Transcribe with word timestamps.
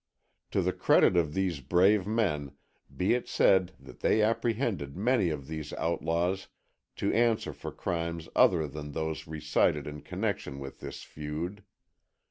To 0.49 0.63
the 0.63 0.73
credit 0.73 1.15
of 1.15 1.35
these 1.35 1.59
brave 1.59 2.07
men 2.07 2.53
be 2.97 3.13
it 3.13 3.27
said 3.29 3.73
that 3.79 3.99
they 3.99 4.23
apprehended 4.23 4.97
many 4.97 5.29
of 5.29 5.45
these 5.45 5.73
outlaws 5.73 6.47
to 6.95 7.13
answer 7.13 7.53
for 7.53 7.71
crimes 7.71 8.27
other 8.35 8.67
than 8.67 8.93
those 8.93 9.27
recited 9.27 9.85
in 9.85 10.01
connection 10.01 10.57
with 10.57 10.79
this 10.79 11.03
feud. 11.03 11.63